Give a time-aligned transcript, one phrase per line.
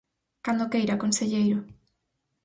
[0.45, 1.57] Cando queira, conselleiro.